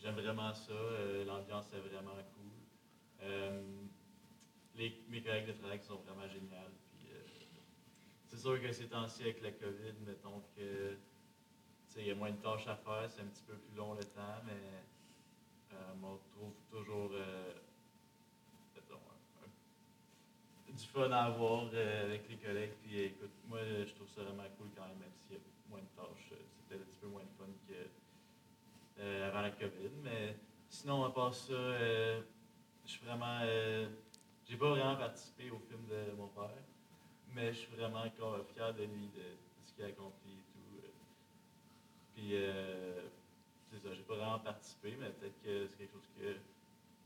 j'aime 0.01 0.15
vraiment 0.15 0.53
ça. 0.55 0.73
euh, 0.73 1.25
L'ambiance 1.25 1.67
est 1.75 1.81
vraiment 1.81 2.11
cool. 2.35 2.51
Euh, 3.23 3.63
les, 4.77 4.95
mes 5.09 5.21
collègues 5.23 5.49
de 5.49 5.53
travail 5.53 5.81
sont 5.83 5.97
vraiment 6.07 6.29
géniales. 6.29 6.73
Puis 6.93 7.09
euh, 7.13 7.21
c'est 8.27 8.39
sûr 8.39 8.61
que 8.63 8.73
ces 8.73 8.87
temps-ci 8.89 9.23
avec 9.23 9.43
la 9.43 9.51
COVID, 9.53 9.95
mettons 10.07 10.43
que 10.57 10.97
il 11.99 12.07
y 12.07 12.11
a 12.11 12.15
moins 12.15 12.31
de 12.31 12.37
tâches 12.37 12.67
à 12.69 12.77
faire, 12.77 13.07
c'est 13.09 13.23
un 13.23 13.27
petit 13.27 13.43
peu 13.43 13.55
plus 13.55 13.77
long 13.77 13.95
le 13.95 14.05
temps, 14.05 14.41
mais 14.47 14.53
euh, 15.73 15.93
on 16.03 16.19
trouve 16.33 16.55
toujours 16.71 17.11
euh, 17.13 17.53
du 20.79 20.87
fun 20.87 21.11
à 21.11 21.25
avoir 21.25 21.69
euh, 21.73 22.05
avec 22.05 22.29
les 22.29 22.37
collègues. 22.37 22.73
Puis 22.83 23.01
écoute, 23.01 23.33
moi 23.49 23.59
je 23.63 23.93
trouve 23.95 24.09
ça 24.09 24.23
vraiment 24.23 24.49
cool 24.57 24.69
quand 24.77 24.87
même, 24.87 24.99
même 24.99 25.13
s'il 25.27 25.37
y 25.37 25.39
a 25.39 25.43
moins 25.69 25.81
de 25.81 25.89
tâches. 25.97 26.29
peut-être 26.69 26.83
un 26.83 26.85
petit 26.85 26.99
peu 27.01 27.09
moins 27.09 27.23
de 27.23 27.35
fun 27.37 27.51
que 27.67 29.01
euh, 29.01 29.29
avant 29.29 29.43
la 29.43 29.51
COVID. 29.51 29.91
Mais 30.05 30.37
sinon, 30.69 31.05
à 31.05 31.11
part 31.11 31.35
ça, 31.35 31.55
je 31.55 32.23
suis 32.85 33.05
vraiment. 33.05 33.41
j'ai 34.47 34.57
pas 34.57 34.71
vraiment 34.71 34.97
participé 34.97 35.51
au 35.51 35.59
film 35.59 35.85
de 35.89 36.13
mon 36.17 36.29
père, 36.29 36.63
mais 37.35 37.53
je 37.53 37.59
suis 37.59 37.77
vraiment 37.77 38.03
encore 38.03 38.39
fier 38.55 38.73
de 38.75 38.85
lui, 38.85 39.09
de, 39.09 39.37
ce 39.65 39.73
qu'il 39.75 39.85
a 39.85 39.89
accompli. 39.89 40.39
Puis, 42.19 42.35
euh, 42.35 42.99
c'est 43.71 43.79
ça, 43.79 43.95
j'ai 43.95 44.03
pas 44.03 44.17
vraiment 44.17 44.41
participé, 44.41 44.97
mais 44.99 45.07
peut-être 45.11 45.41
que 45.41 45.69
c'est 45.69 45.79
quelque 45.79 45.93
chose 45.93 46.11
que 46.19 46.35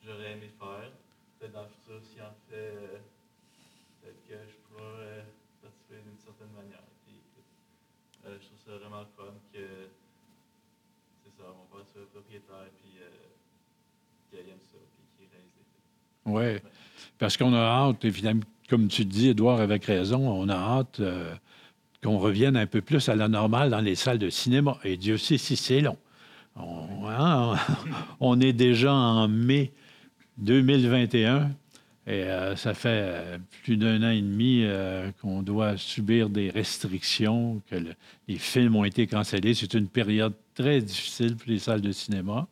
j'aurais 0.02 0.32
aimé 0.32 0.48
faire. 0.58 0.90
Peut-être 1.38 1.52
dans 1.52 1.64
le 1.64 1.68
futur, 1.68 2.00
s'il 2.02 2.22
en 2.22 2.32
fait, 2.48 2.56
euh, 2.56 2.98
peut-être 4.00 4.24
que 4.26 4.34
je 4.48 4.56
pourrais 4.64 5.20
euh, 5.20 5.22
participer 5.60 5.96
d'une 5.96 6.18
certaine 6.18 6.52
manière. 6.56 6.80
Euh, 8.24 8.38
je 8.40 8.46
trouve 8.46 8.58
ça 8.64 8.78
vraiment 8.78 9.04
fun 9.16 9.34
que 9.52 9.90
c'est 11.24 11.42
ça, 11.42 11.48
mon 11.48 11.66
père 11.76 11.86
soit 11.92 12.08
propriétaire, 12.12 12.70
puis 12.80 12.92
qu'il 14.30 14.48
aime 14.48 14.62
ça, 14.62 14.78
puis 14.94 15.02
qu'il 15.18 15.28
réalise 15.28 15.52
des. 15.52 16.62
Oui, 16.62 16.70
parce 17.18 17.36
qu'on 17.36 17.52
a 17.52 17.58
hâte, 17.58 18.04
évidemment, 18.04 18.44
comme 18.70 18.88
tu 18.88 19.04
dis, 19.04 19.28
Édouard, 19.28 19.60
avec 19.60 19.84
raison, 19.84 20.26
on 20.26 20.48
a 20.48 20.56
hâte 20.56 21.02
qu'on 22.02 22.18
revienne 22.18 22.56
un 22.56 22.66
peu 22.66 22.80
plus 22.80 23.08
à 23.08 23.14
la 23.16 23.28
normale 23.28 23.70
dans 23.70 23.80
les 23.80 23.94
salles 23.94 24.18
de 24.18 24.30
cinéma. 24.30 24.78
Et 24.84 24.96
Dieu 24.96 25.16
sait 25.16 25.38
si 25.38 25.56
c'est 25.56 25.80
long. 25.80 25.96
On, 26.56 27.08
hein, 27.08 27.56
est 28.40 28.52
déjà 28.52 28.92
en 28.92 29.28
mai 29.28 29.72
2021 30.38 31.50
et 32.06 32.24
euh, 32.24 32.56
ça 32.56 32.74
fait 32.74 32.88
euh, 32.90 33.38
plus 33.62 33.76
d'un 33.76 34.02
an 34.02 34.10
et 34.10 34.20
demi 34.20 34.62
euh, 34.64 35.10
qu'on 35.20 35.40
doit 35.42 35.76
subir 35.76 36.28
des 36.28 36.50
restrictions, 36.50 37.62
que 37.70 37.76
le- 37.76 37.94
les 38.26 38.36
films 38.38 38.74
ont 38.76 38.84
été 38.84 39.06
cancellés. 39.06 39.54
C'est 39.54 39.72
une 39.74 39.86
période 39.86 40.34
très 40.54 40.80
difficile 40.82 41.36
pour 41.36 41.48
les 41.48 41.60
salles 41.60 41.80
de 41.80 41.92
cinéma. 41.92 42.48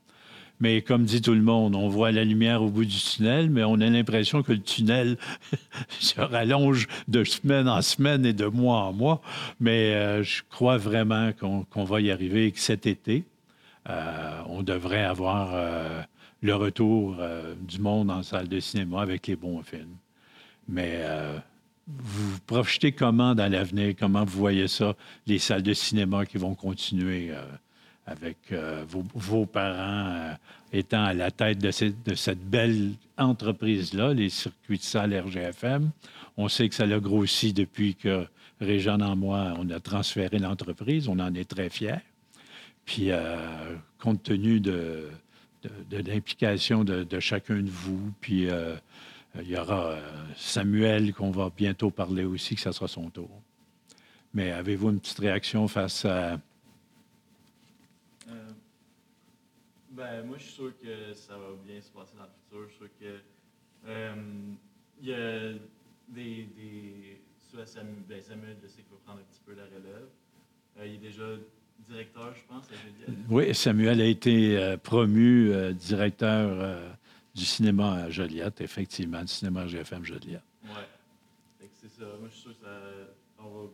Mais 0.60 0.82
comme 0.82 1.04
dit 1.04 1.22
tout 1.22 1.32
le 1.32 1.40
monde, 1.40 1.74
on 1.74 1.88
voit 1.88 2.12
la 2.12 2.22
lumière 2.22 2.62
au 2.62 2.68
bout 2.68 2.84
du 2.84 2.98
tunnel, 2.98 3.48
mais 3.48 3.64
on 3.64 3.80
a 3.80 3.86
l'impression 3.88 4.42
que 4.42 4.52
le 4.52 4.60
tunnel 4.60 5.16
se 5.98 6.20
rallonge 6.20 6.86
de 7.08 7.24
semaine 7.24 7.66
en 7.68 7.80
semaine 7.80 8.26
et 8.26 8.34
de 8.34 8.44
mois 8.44 8.82
en 8.82 8.92
mois. 8.92 9.22
Mais 9.58 9.94
euh, 9.94 10.22
je 10.22 10.42
crois 10.50 10.76
vraiment 10.76 11.32
qu'on 11.32 11.84
va 11.84 12.00
y 12.02 12.10
arriver 12.10 12.46
et 12.46 12.52
que 12.52 12.60
cet 12.60 12.86
été, 12.86 13.24
euh, 13.88 14.42
on 14.48 14.62
devrait 14.62 15.04
avoir 15.04 15.52
euh, 15.54 16.02
le 16.42 16.54
retour 16.54 17.16
du 17.60 17.80
monde 17.80 18.10
en 18.10 18.22
salle 18.22 18.48
de 18.48 18.60
cinéma 18.60 19.00
avec 19.00 19.26
les 19.26 19.36
bons 19.36 19.62
films. 19.62 19.96
Mais 20.68 21.02
vous 21.86 22.38
vous 22.48 22.90
comment 22.96 23.34
dans 23.34 23.50
l'avenir, 23.50 23.94
comment 23.98 24.24
vous 24.24 24.38
voyez 24.38 24.68
ça, 24.68 24.94
les 25.26 25.38
salles 25.38 25.62
de 25.62 25.74
cinéma 25.74 26.24
qui 26.24 26.38
vont 26.38 26.54
continuer 26.54 27.30
avec 28.10 28.38
euh, 28.50 28.84
vos, 29.14 29.46
parents 29.46 30.08
euh, 30.08 30.34
étant 30.72 31.04
à 31.04 31.14
la 31.14 31.30
tête 31.30 31.58
de, 31.58 31.70
cette- 31.70 32.02
de 32.04 32.34
belle 32.34 32.92
entreprise-là, 33.16 34.12
les 34.12 34.28
circuits 34.28 34.78
de 34.78 34.82
salles 34.82 35.14
RGFM. 35.14 35.90
On 36.36 36.48
sait 36.48 36.68
que 36.68 36.74
ça 36.74 36.84
a 36.84 36.98
grossi 36.98 37.52
depuis 37.52 37.94
que 37.94 38.26
Régent 38.60 38.98
et 38.98 39.16
moi, 39.16 39.54
on 39.58 39.70
a 39.70 39.78
transféré 39.78 40.38
l'entreprise. 40.38 41.06
On 41.08 41.20
en 41.20 41.32
est 41.34 41.48
très 41.48 41.70
fiers. 41.70 42.00
Puis, 42.84 43.12
euh, 43.12 43.76
compte 44.00 44.24
tenu 44.24 44.58
de, 44.58 45.08
de, 45.62 45.98
l'implication 46.10 46.82
de, 46.82 47.20
chacun 47.20 47.62
de 47.62 47.70
vous, 47.70 48.12
puis 48.20 48.48
il 49.40 49.48
y 49.48 49.56
aura 49.56 49.96
Samuel 50.36 51.14
qu'on 51.14 51.30
va 51.30 51.50
bientôt 51.56 51.90
parler 51.90 52.24
aussi, 52.24 52.56
que 52.56 52.60
ça 52.60 52.72
sera 52.72 52.88
son 52.88 53.08
tour. 53.10 53.30
Mais 54.34 54.50
avez-vous 54.50 54.90
une 54.90 55.00
petite 55.00 55.20
réaction 55.20 55.68
face 55.68 56.04
à... 56.04 56.38
ben, 60.00 60.26
moi, 60.26 60.38
je 60.38 60.44
suis 60.44 60.52
sûr 60.52 60.72
que 60.80 61.12
ça 61.12 61.36
va 61.36 61.48
bien 61.62 61.80
se 61.80 61.90
passer 61.90 62.16
dans 62.16 62.24
le 62.24 62.30
futur. 62.30 62.62
Je 62.64 62.68
suis 62.68 62.78
sûr 62.78 62.88
que 62.98 63.20
il 65.02 65.08
y 65.08 65.14
a 65.14 65.52
des, 66.08 66.44
des 66.56 67.20
soit 67.38 67.66
Samuel, 67.66 68.02
ben 68.08 68.22
Samuel, 68.22 68.56
je 68.62 68.68
sais 68.68 68.82
qu'il 68.82 68.92
va 68.92 68.98
prendre 69.04 69.20
un 69.20 69.24
petit 69.24 69.40
peu 69.44 69.54
la 69.54 69.64
relève. 69.64 70.08
Euh, 70.78 70.86
il 70.86 70.94
est 70.94 70.98
déjà 70.98 71.24
directeur, 71.78 72.34
je 72.34 72.44
pense, 72.44 72.64
à 72.70 72.74
Joliette. 72.74 73.26
Oui, 73.28 73.54
Samuel 73.54 74.00
a 74.00 74.04
été 74.04 74.56
euh, 74.56 74.76
promu 74.76 75.52
euh, 75.52 75.72
directeur 75.72 76.92
du 77.34 77.44
cinéma 77.44 78.04
à 78.04 78.10
Joliette, 78.10 78.60
effectivement, 78.60 79.20
du 79.20 79.28
cinéma 79.28 79.66
GFM 79.66 80.04
Joliette. 80.04 80.42
Oui. 80.64 80.70
C'est 81.74 81.88
ça. 81.88 82.04
Moi, 82.18 82.28
je 82.28 82.34
suis 82.34 82.42
sûr 82.42 82.58
que 82.58 82.64
ça, 82.64 82.80
on 83.38 83.48
va 83.48 83.70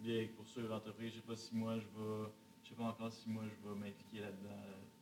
bien 0.00 0.26
poursuivre 0.36 0.68
l'entreprise. 0.68 1.10
Je 1.10 1.16
ne 1.16 1.20
sais 1.20 1.26
pas 1.26 1.36
si 1.36 1.54
moi, 1.54 1.74
je 1.74 1.80
vais. 1.80 2.28
Je 2.64 2.68
sais 2.68 2.74
pas 2.74 2.84
encore 2.84 3.12
si 3.12 3.28
moi, 3.28 3.42
je 3.44 3.68
vais 3.68 3.74
m'impliquer 3.74 4.20
là-dedans, 4.20 4.62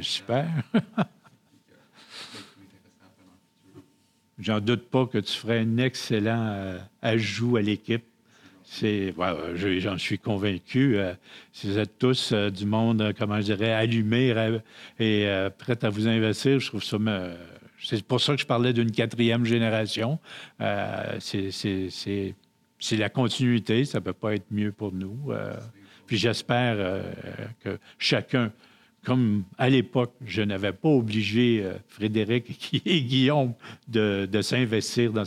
Super. 0.00 0.48
J'en 4.40 4.58
doute 4.60 4.88
pas 4.88 5.06
que 5.06 5.18
tu 5.18 5.32
ferais 5.32 5.60
un 5.60 5.76
excellent 5.76 6.48
euh, 6.48 6.78
ajout 7.02 7.56
à 7.56 7.62
l'équipe. 7.62 8.04
C'est, 8.64 9.14
j'en 9.54 9.98
suis 9.98 10.18
convaincu. 10.18 10.96
Euh, 10.96 11.14
si 11.52 11.68
vous 11.68 11.78
êtes 11.78 11.98
tous 11.98 12.32
euh, 12.32 12.50
du 12.50 12.66
monde, 12.66 13.12
comment 13.18 13.36
je 13.36 13.52
dirais, 13.52 13.72
allumé 13.72 14.34
et 14.98 15.48
prêt 15.58 15.84
à 15.84 15.90
vous 15.90 16.08
investir, 16.08 16.58
je 16.58 16.66
trouve 16.66 16.82
ça. 16.82 16.96
c'est 17.80 18.02
pour 18.02 18.20
ça 18.20 18.34
que 18.34 18.40
je 18.40 18.46
parlais 18.46 18.72
d'une 18.72 18.90
quatrième 18.90 19.44
génération. 19.44 20.18
c'est, 21.20 22.34
la 22.92 23.08
continuité, 23.08 23.84
ça 23.84 24.00
peut 24.00 24.12
pas 24.12 24.34
être 24.34 24.50
mieux 24.50 24.72
pour 24.72 24.92
nous. 24.92 25.32
Puis 26.06 26.16
j'espère 26.16 27.04
que 27.60 27.78
chacun, 27.98 28.52
comme 29.04 29.44
à 29.56 29.70
l'époque, 29.70 30.12
je 30.24 30.42
n'avais 30.42 30.72
pas 30.72 30.88
obligé 30.88 31.62
euh, 31.62 31.74
Frédéric 31.88 32.82
et 32.86 33.02
Guillaume 33.02 33.54
de, 33.88 34.28
s'investir 34.42 35.12
dans, 35.12 35.24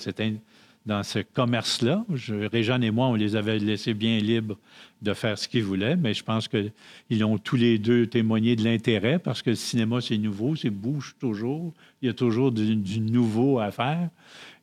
ce 1.04 1.20
commerce-là. 1.20 2.06
Réjeanne 2.52 2.84
et 2.84 2.92
moi, 2.92 3.08
on 3.08 3.16
les 3.16 3.36
avait 3.36 3.58
laissés 3.58 3.94
bien 3.94 4.20
libres 4.20 4.58
de 5.02 5.14
faire 5.14 5.38
ce 5.38 5.48
qu'ils 5.48 5.64
voulaient, 5.64 5.96
mais 5.96 6.14
je 6.14 6.24
pense 6.24 6.48
qu'ils 6.48 7.26
ont 7.26 7.38
tous 7.38 7.56
les 7.56 7.78
deux 7.78 8.08
témoigné 8.08 8.56
de 8.56 8.64
l'intérêt 8.64 9.20
parce 9.20 9.42
que 9.42 9.50
le 9.50 9.56
cinéma, 9.56 10.02
c'est 10.02 10.18
nouveau, 10.18 10.56
c'est 10.56 10.70
bouge 10.70 11.16
toujours. 11.20 11.74
Il 12.02 12.08
y 12.08 12.10
a 12.10 12.14
toujours 12.14 12.52
du, 12.52 13.00
nouveau 13.00 13.60
à 13.60 13.72
faire. 13.72 14.10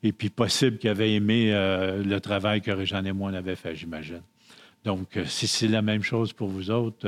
Et 0.03 0.13
puis, 0.13 0.29
possible 0.29 0.77
qu'ils 0.77 0.89
avaient 0.89 1.13
aimé 1.13 1.53
euh, 1.53 2.01
le 2.03 2.19
travail 2.19 2.61
que 2.61 2.71
Réjeanne 2.71 3.07
et 3.07 3.11
moi 3.11 3.29
on 3.31 3.35
avait 3.35 3.55
fait, 3.55 3.75
j'imagine. 3.75 4.21
Donc, 4.83 5.17
euh, 5.17 5.25
si 5.25 5.45
c'est 5.47 5.67
la 5.67 5.83
même 5.83 6.01
chose 6.01 6.33
pour 6.33 6.47
vous 6.47 6.71
autres, 6.71 7.05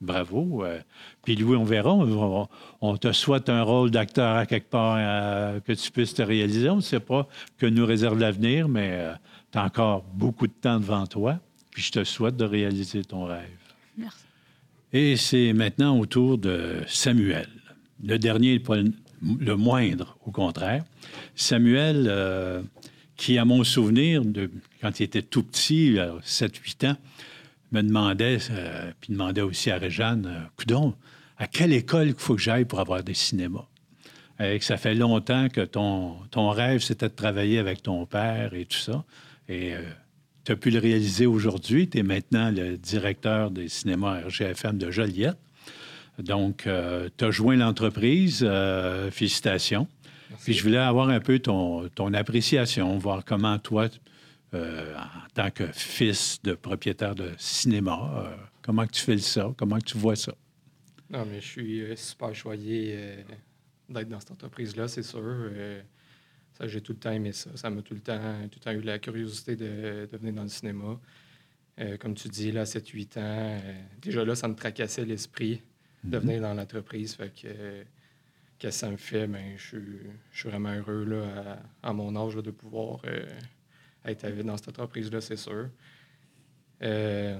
bravo. 0.00 0.64
Euh. 0.64 0.80
Puis 1.22 1.36
Louis, 1.36 1.56
on 1.56 1.64
verra. 1.64 1.94
On, 2.80 2.96
te 2.96 3.12
souhaite 3.12 3.48
un 3.48 3.62
rôle 3.62 3.90
d'acteur 3.90 4.36
à 4.36 4.46
quelque 4.46 4.70
part 4.70 4.96
que 5.62 5.72
tu 5.72 5.90
puisses 5.90 6.14
te 6.14 6.22
réaliser. 6.22 6.68
On 6.70 6.76
ne 6.76 6.80
sait 6.80 7.00
pas 7.00 7.28
que 7.58 7.66
nous 7.66 7.86
réserve 7.86 8.18
l'avenir, 8.18 8.68
mais 8.68 9.04
tu 9.52 9.58
as 9.58 9.64
encore 9.64 10.04
beaucoup 10.14 10.46
de 10.46 10.52
temps 10.52 10.80
devant 10.80 11.06
toi. 11.06 11.38
Puis 11.70 11.82
je 11.82 11.92
te 11.92 12.04
souhaite 12.04 12.36
de 12.36 12.44
réaliser 12.44 13.04
ton 13.04 13.24
rêve. 13.24 13.48
Merci. 13.96 14.18
Et 14.92 15.16
c'est 15.16 15.52
maintenant 15.52 15.98
au 15.98 16.06
tour 16.06 16.36
de 16.38 16.82
Samuel. 16.88 17.48
Le 18.02 18.18
dernier, 18.18 18.58
pas 18.58 18.76
le 18.76 19.56
moindre, 19.56 20.16
au 20.26 20.30
contraire. 20.30 20.84
Samuel 21.36 22.64
qui, 23.20 23.36
à 23.36 23.44
mon 23.44 23.64
souvenir, 23.64 24.24
de, 24.24 24.50
quand 24.80 24.98
il 24.98 25.02
était 25.02 25.20
tout 25.20 25.42
petit, 25.42 25.98
7-8 26.24 26.92
ans, 26.92 26.96
me 27.72 27.82
demandait, 27.82 28.38
euh, 28.50 28.90
puis 29.00 29.12
demandait 29.12 29.40
aussi 29.40 29.70
à 29.70 29.78
Réjeanne, 29.78 30.26
euh, 30.26 30.40
Coudon, 30.56 30.94
à 31.38 31.46
quelle 31.46 31.72
école 31.72 32.08
il 32.08 32.14
faut 32.14 32.34
que 32.34 32.40
j'aille 32.40 32.64
pour 32.64 32.80
avoir 32.80 33.02
des 33.02 33.14
cinémas? 33.14 33.66
Et 34.42 34.58
que 34.58 34.64
ça 34.64 34.78
fait 34.78 34.94
longtemps 34.94 35.48
que 35.48 35.60
ton, 35.60 36.16
ton 36.30 36.48
rêve, 36.48 36.80
c'était 36.80 37.08
de 37.08 37.14
travailler 37.14 37.58
avec 37.58 37.82
ton 37.82 38.06
père 38.06 38.54
et 38.54 38.64
tout 38.64 38.78
ça. 38.78 39.04
Et 39.48 39.74
euh, 39.74 39.82
tu 40.44 40.52
as 40.52 40.56
pu 40.56 40.70
le 40.70 40.78
réaliser 40.78 41.26
aujourd'hui. 41.26 41.88
Tu 41.88 41.98
es 41.98 42.02
maintenant 42.02 42.50
le 42.50 42.78
directeur 42.78 43.50
des 43.50 43.68
cinémas 43.68 44.20
RGFM 44.22 44.78
de 44.78 44.90
Joliette. 44.90 45.36
Donc, 46.18 46.66
tu 47.16 47.24
as 47.24 47.30
joint 47.30 47.56
l'entreprise. 47.56 48.46
félicitations. 49.10 49.88
Puis 50.42 50.54
je 50.54 50.62
voulais 50.62 50.78
avoir 50.78 51.08
un 51.08 51.20
peu 51.20 51.38
ton, 51.38 51.88
ton 51.94 52.12
appréciation, 52.12 52.96
voir 52.98 53.24
comment 53.24 53.58
toi, 53.58 53.88
euh, 54.54 54.96
en 54.96 55.28
tant 55.34 55.50
que 55.50 55.66
fils 55.66 56.40
de 56.42 56.54
propriétaire 56.54 57.14
de 57.14 57.32
cinéma, 57.38 58.24
euh, 58.24 58.36
comment 58.62 58.86
tu 58.86 59.00
fais 59.00 59.18
ça, 59.18 59.52
comment 59.56 59.78
tu 59.78 59.96
vois 59.96 60.16
ça? 60.16 60.34
Non, 61.08 61.24
mais 61.24 61.40
je 61.40 61.46
suis 61.46 61.82
euh, 61.82 61.96
super 61.96 62.34
choyé 62.34 63.24
d'être 63.88 64.08
dans 64.08 64.20
cette 64.20 64.32
entreprise-là, 64.32 64.88
c'est 64.88 65.02
sûr. 65.02 65.50
ça, 66.52 66.66
j'ai 66.66 66.80
tout 66.80 66.92
le 66.92 66.98
temps 66.98 67.10
aimé 67.12 67.32
ça. 67.32 67.50
Ça 67.56 67.70
m'a 67.70 67.82
tout 67.82 67.94
le 67.94 68.00
temps, 68.00 68.48
tout 68.50 68.58
le 68.60 68.64
temps 68.64 68.72
eu 68.72 68.82
la 68.82 68.98
curiosité 68.98 69.56
de, 69.56 70.08
de 70.10 70.16
venir 70.16 70.34
dans 70.34 70.42
le 70.42 70.48
cinéma. 70.48 71.00
comme 71.98 72.14
tu 72.14 72.28
dis, 72.28 72.52
là, 72.52 72.64
7-8 72.64 73.18
ans, 73.18 73.60
déjà 74.00 74.24
là, 74.24 74.34
ça 74.34 74.46
me 74.46 74.54
tracassait 74.54 75.04
l'esprit 75.04 75.62
de 76.04 76.16
mhm. 76.16 76.24
venir 76.24 76.40
dans 76.42 76.54
l'entreprise. 76.54 77.14
Fait 77.14 77.32
que 77.34 77.84
que 78.60 78.70
ça 78.70 78.90
me 78.90 78.96
fait, 78.96 79.26
mais 79.26 79.52
ben, 79.52 79.58
je, 79.58 79.78
suis 80.38 80.48
vraiment 80.48 80.70
heureux 80.70 81.04
là, 81.04 81.58
à, 81.82 81.92
mon 81.92 82.14
âge 82.14 82.36
de 82.36 82.50
pouvoir 82.50 83.00
euh, 83.06 83.24
être 84.04 84.42
dans 84.42 84.56
cette 84.56 84.68
entreprise-là, 84.70 85.20
c'est 85.20 85.36
sûr. 85.36 85.68
Euh, 86.82 87.38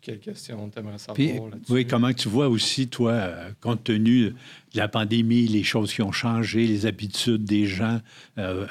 quelle 0.00 0.18
question 0.18 0.68
tu 0.68 0.78
aimerais 0.78 0.98
savoir 0.98 1.48
là-dessus? 1.48 1.72
Oui, 1.72 1.86
comment 1.86 2.12
tu 2.12 2.28
vois 2.28 2.48
aussi, 2.48 2.88
toi, 2.88 3.12
euh, 3.12 3.50
compte 3.60 3.84
tenu 3.84 4.30
de 4.30 4.34
la 4.74 4.88
pandémie, 4.88 5.46
les 5.46 5.62
choses 5.62 5.92
qui 5.92 6.02
ont 6.02 6.12
changé, 6.12 6.66
les 6.66 6.86
habitudes 6.86 7.44
des 7.44 7.66
gens 7.66 8.00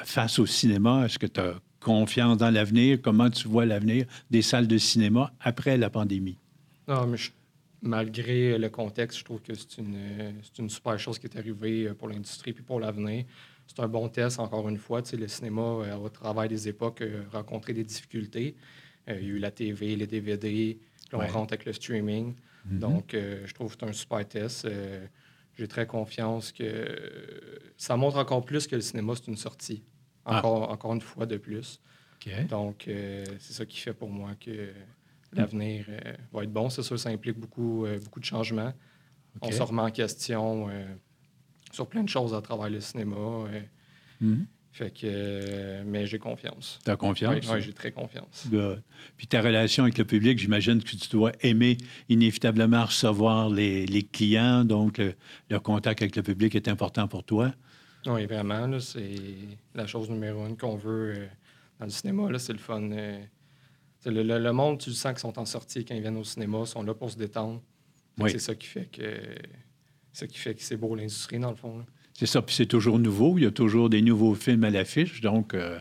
face 0.04 0.38
au 0.38 0.46
cinéma, 0.46 1.06
est-ce 1.06 1.18
que 1.18 1.26
tu 1.26 1.40
as 1.40 1.54
confiance 1.80 2.36
dans 2.36 2.50
l'avenir? 2.50 2.98
Comment 3.00 3.30
tu 3.30 3.48
vois 3.48 3.64
l'avenir 3.64 4.06
des 4.30 4.42
salles 4.42 4.66
de 4.66 4.76
cinéma 4.76 5.32
après 5.40 5.78
la 5.78 5.88
pandémie? 5.88 6.38
Non, 6.86 7.06
mais 7.06 7.16
je 7.16 7.30
malgré 7.82 8.58
le 8.58 8.68
contexte, 8.68 9.18
je 9.18 9.24
trouve 9.24 9.40
que 9.40 9.54
c'est 9.54 9.78
une, 9.78 10.34
une, 10.58 10.70
super 10.70 10.98
chose 10.98 11.18
qui 11.18 11.26
est 11.26 11.36
arrivée 11.36 11.86
euh, 11.86 11.94
pour 11.94 12.08
l'industrie 12.08 12.52
puis 12.52 12.62
pour 12.62 12.80
l'avenir. 12.80 13.24
C'est 13.76 13.82
un 13.82 13.88
bon 13.88 14.08
test, 14.08 14.38
encore 14.40 14.66
une 14.68 14.78
fois. 14.78 15.02
Le 15.12 15.28
cinéma, 15.28 15.60
euh, 15.60 15.96
au 15.96 16.08
travers 16.08 16.48
des 16.48 16.66
époques, 16.66 17.02
a 17.02 17.36
rencontré 17.36 17.74
des 17.74 17.84
difficultés. 17.84 18.56
Euh, 19.08 19.18
il 19.20 19.26
y 19.26 19.30
a 19.30 19.34
eu 19.34 19.38
la 19.38 19.50
TV, 19.50 19.96
les 19.96 20.06
DVD, 20.06 20.78
là, 21.12 21.18
on 21.20 21.26
rentre 21.26 21.52
avec 21.52 21.66
le 21.66 21.74
streaming. 21.74 22.34
Mm-hmm. 22.66 22.78
Donc, 22.78 23.10
je 23.12 23.52
trouve 23.52 23.76
que 23.76 23.80
c'est 23.80 23.88
un 23.88 23.92
super 23.92 24.26
test. 24.26 24.66
J'ai 25.58 25.68
très 25.68 25.86
confiance 25.86 26.52
que 26.52 26.86
ça 27.76 27.96
montre 27.96 28.16
encore 28.16 28.44
plus 28.44 28.66
que 28.66 28.76
le 28.76 28.82
cinéma, 28.82 29.14
c'est 29.14 29.28
une 29.28 29.36
sortie. 29.36 29.82
Ah. 30.24 30.38
Encore, 30.38 30.70
encore 30.70 30.94
une 30.94 31.00
fois 31.00 31.26
de 31.26 31.36
plus. 31.36 31.80
Donc, 32.48 32.84
c'est 32.86 33.52
ça 33.52 33.64
qui 33.66 33.78
fait 33.78 33.94
pour 33.94 34.10
moi 34.10 34.30
que 34.40 34.72
l'avenir 35.36 35.86
euh, 35.88 36.14
va 36.32 36.44
être 36.44 36.52
bon. 36.52 36.70
C'est 36.70 36.82
sûr, 36.82 36.98
ça 36.98 37.10
implique 37.10 37.38
beaucoup, 37.38 37.84
euh, 37.84 37.98
beaucoup 38.00 38.20
de 38.20 38.24
changements. 38.24 38.72
On 39.40 39.52
se 39.52 39.62
remet 39.62 39.82
en 39.82 39.90
question 39.90 40.68
euh, 40.70 40.86
sur 41.76 41.86
plein 41.86 42.02
de 42.02 42.08
choses 42.08 42.34
à 42.34 42.40
travers 42.40 42.70
le 42.70 42.80
cinéma. 42.80 43.16
Mhm. 44.20 44.46
Fait 44.72 44.90
que, 44.90 45.82
mais 45.84 46.06
j'ai 46.06 46.18
confiance. 46.18 46.78
Tu 46.84 46.90
as 46.90 46.96
confiance? 46.96 47.48
Oui, 47.50 47.62
j'ai 47.62 47.72
très 47.72 47.92
confiance. 47.92 48.46
Puis 49.16 49.26
ta 49.26 49.40
relation 49.40 49.84
avec 49.84 49.96
le 49.96 50.04
public, 50.04 50.38
j'imagine 50.38 50.82
que 50.82 50.96
tu 50.96 51.08
dois 51.08 51.32
aimer 51.40 51.78
inévitablement 52.10 52.84
recevoir 52.84 53.48
les, 53.48 54.08
clients, 54.12 54.64
donc 54.64 54.98
le, 54.98 55.58
contact 55.60 56.02
avec 56.02 56.16
le 56.16 56.22
public 56.22 56.54
est 56.54 56.68
important 56.68 57.08
pour 57.08 57.24
toi. 57.24 57.52
Oui, 58.06 58.26
vraiment. 58.26 58.78
C'est 58.80 59.14
la 59.74 59.86
chose 59.86 60.10
numéro 60.10 60.46
une 60.46 60.56
qu'on 60.56 60.76
veut 60.76 61.26
dans 61.78 61.86
le 61.86 61.90
cinéma. 61.90 62.28
C'est 62.38 62.52
le 62.52 62.58
fun 62.58 62.80
Le, 62.80 64.22
le- 64.22 64.38
le 64.38 64.52
monde, 64.52 64.78
tu 64.78 64.90
le 64.90 64.94
sens 64.94 65.12
qu'ils 65.12 65.20
sont 65.20 65.38
en 65.38 65.46
sortie 65.46 65.84
quand 65.84 65.94
ils 65.94 66.02
viennent 66.02 66.18
au 66.18 66.24
cinéma, 66.24 66.58
ils 66.60 66.66
sont 66.66 66.82
là 66.82 66.94
pour 66.94 67.10
se 67.10 67.16
détendre. 67.16 67.62
Oui. 68.18 68.30
C'est 68.30 68.38
ça 68.38 68.54
qui 68.54 68.66
fait 68.66 68.86
que 68.92 69.02
c'est 70.16 70.20
ça 70.20 70.26
qui 70.28 70.38
fait 70.38 70.54
que 70.54 70.62
c'est 70.62 70.78
beau 70.78 70.94
l'industrie, 70.94 71.38
dans 71.38 71.50
le 71.50 71.56
fond. 71.56 71.84
C'est 72.14 72.24
ça, 72.24 72.40
puis 72.40 72.54
c'est 72.54 72.64
toujours 72.64 72.98
nouveau. 72.98 73.36
Il 73.36 73.44
y 73.44 73.46
a 73.46 73.50
toujours 73.50 73.90
des 73.90 74.00
nouveaux 74.00 74.34
films 74.34 74.64
à 74.64 74.70
l'affiche, 74.70 75.20
donc 75.20 75.52
euh, 75.52 75.78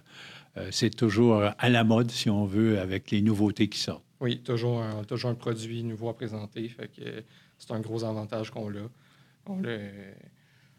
euh, 0.58 0.68
c'est 0.72 0.90
toujours 0.94 1.42
à 1.58 1.70
la 1.70 1.86
mode, 1.86 2.12
si 2.12 2.30
on 2.30 2.44
veut, 2.44 2.78
avec 2.80 3.12
les 3.12 3.22
nouveautés 3.22 3.70
qui 3.70 3.80
sortent. 3.80 4.04
Oui, 4.20 4.40
toujours 4.40 4.82
un, 4.82 5.06
toujours 5.06 5.30
un 5.30 5.36
produit 5.36 5.84
nouveau 5.84 6.10
à 6.10 6.14
présenter. 6.18 6.68
Fait 6.68 6.90
que 6.90 7.24
c'est 7.58 7.72
un 7.72 7.80
gros 7.80 8.04
avantage 8.04 8.52
qu'on 8.52 8.70
a. 8.72 8.90
On 9.48 9.62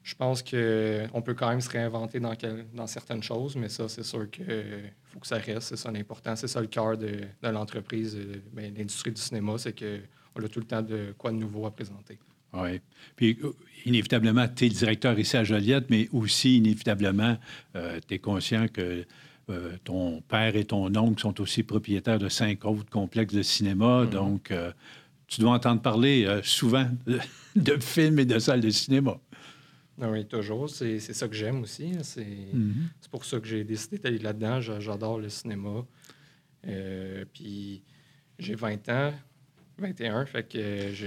je 0.02 0.14
pense 0.14 0.40
qu'on 0.42 1.22
peut 1.22 1.34
quand 1.34 1.48
même 1.48 1.60
se 1.62 1.70
réinventer 1.70 2.20
dans, 2.20 2.36
quel- 2.36 2.66
dans 2.74 2.86
certaines 2.86 3.22
choses, 3.24 3.56
mais 3.56 3.68
ça, 3.68 3.88
c'est 3.88 4.04
sûr 4.04 4.30
qu'il 4.30 4.44
faut 5.12 5.18
que 5.18 5.26
ça 5.26 5.38
reste. 5.38 5.62
C'est 5.62 5.76
ça 5.76 5.90
l'important. 5.90 6.36
C'est 6.36 6.46
ça 6.46 6.60
le 6.60 6.68
cœur 6.68 6.96
de, 6.96 7.06
de 7.42 7.48
l'entreprise, 7.48 8.14
euh, 8.16 8.36
ben, 8.52 8.72
l'industrie 8.76 9.10
du 9.12 9.20
cinéma, 9.20 9.54
c'est 9.58 9.72
qu'on 9.76 10.44
a 10.44 10.48
tout 10.48 10.60
le 10.60 10.66
temps 10.66 10.82
de 10.82 11.12
quoi 11.18 11.32
de 11.32 11.36
nouveau 11.36 11.66
à 11.66 11.70
présenter. 11.72 12.18
Oui. 12.62 12.80
Puis, 13.16 13.38
euh, 13.42 13.52
inévitablement, 13.84 14.46
tu 14.48 14.66
es 14.66 14.68
le 14.68 14.74
directeur 14.74 15.18
ici 15.18 15.36
à 15.36 15.44
Joliette, 15.44 15.90
mais 15.90 16.08
aussi, 16.12 16.56
inévitablement, 16.58 17.36
tu 17.74 18.14
es 18.14 18.18
conscient 18.18 18.66
que 18.68 19.04
euh, 19.48 19.76
ton 19.84 20.20
père 20.22 20.56
et 20.56 20.64
ton 20.64 20.94
oncle 20.96 21.20
sont 21.20 21.40
aussi 21.40 21.62
propriétaires 21.62 22.18
de 22.18 22.28
cinq 22.28 22.64
autres 22.64 22.90
complexes 22.90 23.34
de 23.34 23.42
cinéma. 23.42 24.02
Mhm. 24.04 24.10
Donc, 24.10 24.50
euh, 24.50 24.72
tu 25.28 25.40
dois 25.40 25.52
entendre 25.52 25.80
parler 25.82 26.24
euh, 26.24 26.40
souvent 26.42 26.88
de, 27.06 27.20
de 27.54 27.76
films 27.80 28.18
et 28.18 28.24
de 28.24 28.38
salles 28.40 28.60
de 28.60 28.70
cinéma. 28.70 29.18
Oui, 29.98 30.26
toujours. 30.26 30.68
C'est 30.68 30.98
ça 31.00 31.26
que 31.28 31.34
j'aime 31.34 31.62
aussi. 31.62 31.92
hein. 31.94 32.02
C'est. 32.02 32.26
C'est 33.00 33.10
pour 33.10 33.24
ça 33.24 33.40
que 33.40 33.46
j'ai 33.46 33.64
décidé 33.64 33.98
d'aller 33.98 34.18
là-dedans. 34.18 34.60
J'a- 34.60 34.78
J'adore 34.80 35.18
le 35.20 35.28
cinéma. 35.30 35.86
Euh, 36.66 37.24
puis 37.32 37.82
j'ai 38.38 38.54
20 38.56 38.88
ans, 38.88 39.12
21, 39.78 40.26
fait 40.26 40.42
que 40.48 40.58
euh, 40.58 40.94
je... 40.94 41.06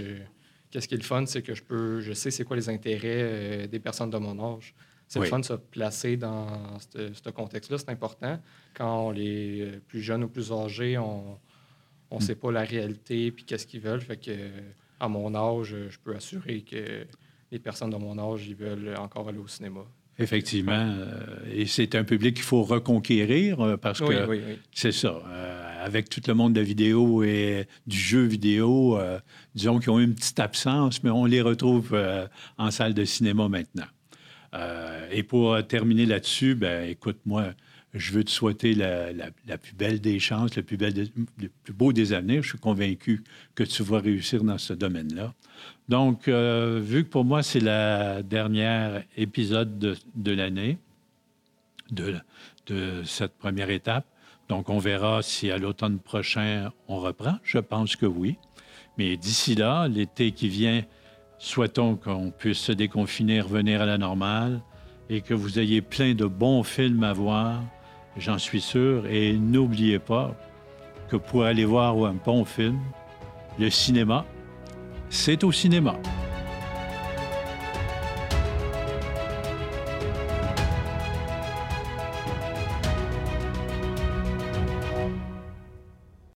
qu'est-ce 0.72 0.88
qui 0.88 0.96
est 0.96 0.98
le 0.98 1.04
fun, 1.04 1.26
c'est 1.26 1.42
que 1.42 1.54
je 1.54 1.64
peux, 1.64 2.00
je 2.02 2.14
sais 2.14 2.32
c'est 2.32 2.44
quoi 2.44 2.56
les 2.56 2.70
intérêts 2.70 3.08
euh, 3.08 3.68
des 3.68 3.80
personnes 3.80 4.10
de 4.10 4.18
mon 4.18 4.38
âge. 4.56 4.74
C'est 5.08 5.20
Oui. 5.20 5.26
le 5.26 5.30
fun 5.32 5.40
de 5.40 5.46
se 5.46 5.54
placer 5.54 6.18
dans 6.18 6.48
ce 6.80 7.30
contexte-là, 7.32 7.78
c'est 7.80 7.90
important. 7.90 8.40
Quand 8.76 9.08
on 9.08 9.14
est 9.16 9.62
euh, 9.62 9.80
plus 9.88 10.02
jeune 10.02 10.24
ou 10.24 10.28
plus 10.28 10.52
âgé, 10.52 10.98
on 11.00 11.38
ne 12.12 12.18
Mm. 12.18 12.22
sait 12.22 12.36
pas 12.36 12.52
la 12.52 12.62
réalité 12.64 13.32
puis 13.32 13.44
qu'est-ce 13.44 13.66
qu'ils 13.68 13.82
veulent. 13.82 14.02
Fait 14.02 14.18
que 14.18 14.32
à 15.00 15.08
mon 15.08 15.34
âge, 15.34 15.76
je 15.90 15.98
peux 16.04 16.16
assurer 16.16 16.62
que 16.62 17.06
les 17.52 17.60
personnes 17.60 17.90
de 17.90 17.96
mon 17.98 18.18
âge, 18.20 18.46
ils 18.48 18.56
veulent 18.56 18.96
encore 19.00 19.30
aller 19.30 19.38
au 19.40 19.48
cinéma. 19.48 19.82
Effectivement. 20.22 20.74
euh, 20.74 21.38
et 21.52 21.66
c'est 21.66 21.96
un 21.96 22.04
public 22.04 22.36
qu'il 22.36 22.44
faut 22.44 22.64
reconquérir 22.64 23.78
parce 23.82 24.02
Oui, 24.02 24.08
que 24.16 24.28
oui, 24.28 24.42
oui. 24.46 24.60
c'est 24.74 24.92
ça. 24.92 25.22
Avec 25.82 26.10
tout 26.10 26.22
le 26.28 26.34
monde 26.34 26.54
de 26.54 26.60
la 26.60 26.66
vidéo 26.66 27.24
et 27.24 27.68
du 27.88 27.98
jeu 27.98 28.24
vidéo, 28.24 28.98
euh, 28.98 29.20
disons 29.56 29.80
qu'ils 29.80 29.90
ont 29.90 30.00
eu 30.00 30.04
une 30.04 30.16
petite 30.16 30.40
absence, 30.40 31.04
mais 31.04 31.10
on 31.10 31.26
les 31.26 31.42
retrouve 31.42 31.92
euh, 31.94 32.28
en 32.58 32.72
salle 32.72 32.94
de 32.94 33.06
cinéma 33.06 33.48
maintenant. 33.48 33.88
Euh, 34.54 35.08
et 35.12 35.24
pour 35.24 35.66
terminer 35.68 36.06
là-dessus, 36.06 36.56
ben, 36.56 36.90
écoute, 36.90 37.18
moi, 37.26 37.54
je 37.94 38.12
veux 38.14 38.24
te 38.24 38.30
souhaiter 38.30 38.76
la, 38.76 39.32
plus 39.58 39.74
belle 39.74 40.00
des 40.00 40.20
chances, 40.20 40.56
le 40.56 40.64
plus, 40.64 40.78
beau 41.74 41.94
des 41.94 42.14
avenirs. 42.14 42.44
Je 42.44 42.50
suis 42.50 42.60
convaincu 42.60 43.24
que 43.56 43.64
tu 43.64 43.84
vas 43.84 44.00
réussir 44.00 44.44
dans 44.44 44.58
ce 44.58 44.74
domaine-là. 44.74 45.34
Donc, 45.88 46.28
vu 46.28 47.04
que 47.04 47.10
pour 47.10 47.26
moi, 47.26 47.42
c'est 47.42 47.60
la 47.60 48.22
dernière 48.22 49.04
épisode 49.18 49.98
de, 50.16 50.32
l'année, 50.32 50.78
de 51.92 52.22
cette 53.06 53.36
première 53.40 53.72
étape, 53.72 54.06
donc 54.50 54.70
on 54.70 54.80
verra 54.80 55.22
si 55.22 55.52
à 55.52 55.58
l'automne 55.58 56.00
prochain, 56.00 56.72
on 56.88 56.98
reprend. 56.98 57.36
Je 57.44 57.60
pense 57.60 57.96
que 57.96 58.08
oui. 58.08 58.38
Mais 58.98 59.16
d'ici 59.16 59.56
là, 59.56 59.88
l'été 59.88 60.32
qui 60.32 60.50
vient, 60.50 60.82
souhaitons 61.38 61.96
qu'on 61.96 62.32
puisse 62.32 62.58
se 62.58 62.72
déconfiner, 62.72 63.42
revenir 63.42 63.82
à 63.82 63.86
la 63.86 64.00
normale 64.00 64.62
et 65.10 65.22
que 65.22 65.36
vous 65.36 65.60
ayez 65.60 65.82
plein 65.82 66.16
de 66.16 66.26
bons 66.26 66.64
films 66.64 67.04
à 67.04 67.14
voir, 67.14 67.62
j'en 68.18 68.40
suis 68.40 68.62
sûr. 68.62 69.06
Et 69.06 69.34
n'oubliez 69.34 70.00
pas 70.00 70.36
que 71.10 71.16
pour 71.16 71.44
aller 71.44 71.66
voir 71.66 71.96
un 72.06 72.16
bon 72.16 72.44
film, 72.44 72.80
le 73.60 73.70
cinéma, 73.70 74.26
c'est 75.10 75.44
au 75.44 75.52
cinéma. 75.52 75.96